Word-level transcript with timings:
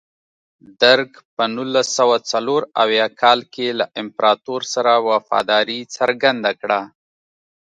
درګ 0.81 1.11
په 1.35 1.43
نولس 1.55 1.87
سوه 1.99 2.17
څلور 2.31 2.61
اویا 2.83 3.07
کال 3.21 3.39
کې 3.53 3.67
له 3.79 3.85
امپراتور 4.01 4.61
سره 4.73 4.91
وفاداري 5.09 5.79
څرګنده 5.95 6.51
کړه. 6.61 6.81